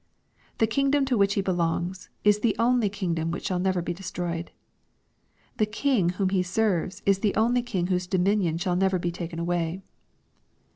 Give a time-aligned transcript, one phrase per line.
[0.57, 4.49] The kingdom to which he belongs, is the only kingdom which shall never be destroyed.
[5.57, 9.37] The King whom he serves, is the only King whose dominion shall never be taken
[9.37, 9.83] away.